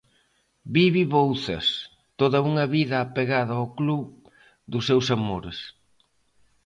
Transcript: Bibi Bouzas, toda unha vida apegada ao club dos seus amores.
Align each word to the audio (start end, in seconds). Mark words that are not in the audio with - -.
Bibi 0.73 1.03
Bouzas, 1.13 1.67
toda 2.19 2.43
unha 2.49 2.65
vida 2.75 2.95
apegada 2.99 3.53
ao 3.55 3.67
club 3.77 4.01
dos 4.71 4.83
seus 4.89 5.07
amores. 5.17 5.57